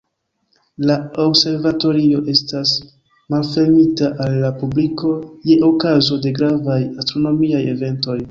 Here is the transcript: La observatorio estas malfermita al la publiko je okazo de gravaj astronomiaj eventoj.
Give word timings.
La 0.89 0.93
observatorio 1.23 2.21
estas 2.33 2.71
malfermita 3.33 4.09
al 4.25 4.39
la 4.45 4.51
publiko 4.63 5.13
je 5.51 5.59
okazo 5.71 6.19
de 6.27 6.33
gravaj 6.41 6.81
astronomiaj 7.05 7.63
eventoj. 7.75 8.19